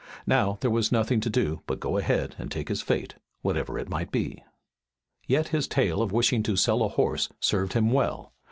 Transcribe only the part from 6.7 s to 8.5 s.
a horse served him well.